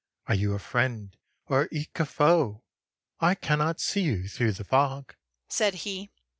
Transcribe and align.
Are 0.25 0.33
you 0.33 0.55
a 0.55 0.57
friend, 0.57 1.15
or 1.45 1.67
eke 1.71 1.99
a 1.99 2.07
foe? 2.07 2.63
I 3.19 3.35
cannot 3.35 3.79
see 3.79 4.01
you 4.01 4.27
through 4.27 4.53
the 4.53 4.63
fog," 4.63 5.13
said 5.47 5.75
he. 5.85 6.09